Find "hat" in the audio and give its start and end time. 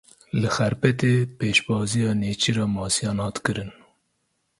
3.23-3.37